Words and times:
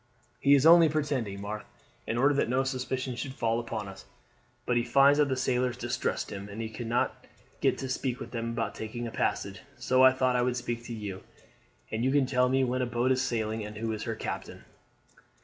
"He 0.39 0.55
is 0.55 0.65
only 0.65 0.89
pretending, 0.89 1.41
Marthe, 1.41 1.63
in 2.07 2.17
order 2.17 2.33
that 2.33 2.49
no 2.49 2.63
suspicion 2.63 3.15
should 3.15 3.35
fall 3.35 3.59
upon 3.59 3.87
us. 3.87 4.05
But 4.65 4.75
he 4.75 4.81
finds 4.83 5.19
that 5.19 5.29
the 5.29 5.37
sailors 5.37 5.77
distrust 5.77 6.31
him, 6.31 6.49
and 6.49 6.59
he 6.59 6.69
cannot 6.69 7.27
get 7.59 7.77
to 7.77 7.87
speak 7.87 8.17
to 8.17 8.25
them 8.25 8.49
about 8.49 8.73
taking 8.73 9.05
a 9.05 9.11
passage, 9.11 9.61
so 9.77 10.01
I 10.01 10.11
thought 10.11 10.35
I 10.35 10.41
would 10.41 10.57
speak 10.57 10.83
to 10.85 10.93
you, 10.95 11.21
and 11.91 12.03
you 12.03 12.11
can 12.11 12.25
tell 12.25 12.49
me 12.49 12.63
when 12.63 12.81
a 12.81 12.87
boat 12.87 13.11
is 13.11 13.21
sailing 13.21 13.63
and 13.63 13.77
who 13.77 13.91
is 13.93 14.01
her 14.05 14.15
captain." 14.15 14.65